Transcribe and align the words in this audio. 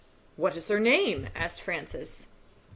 "What 0.35 0.55
is 0.57 0.67
her 0.69 0.79
name?" 0.79 1.27
asked 1.35 1.61
Francis. 1.61 2.25